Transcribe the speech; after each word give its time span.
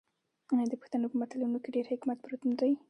آیا 0.53 0.65
د 0.71 0.75
پښتنو 0.81 1.11
په 1.11 1.17
متلونو 1.21 1.57
کې 1.63 1.73
ډیر 1.75 1.85
حکمت 1.91 2.17
پروت 2.21 2.41
نه 2.49 2.55
دی؟ 2.59 2.71